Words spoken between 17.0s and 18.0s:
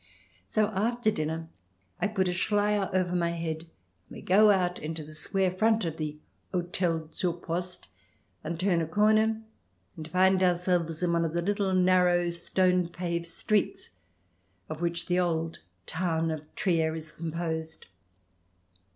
composed.